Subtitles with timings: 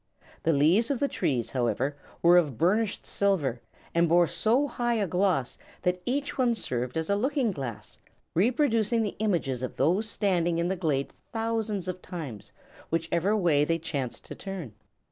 [0.41, 3.61] The leaves of the trees, however, were of burnished silver,
[3.93, 7.99] and bore so high a gloss that each one served as a looking glass,
[8.35, 12.51] reproducing the images of those standing in the glade thousands of times,
[12.89, 14.73] whichever way they chanced to turn.